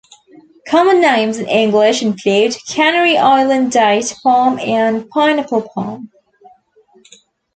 [0.67, 6.09] Common names in English include Canary Island date palm and pineapple palm.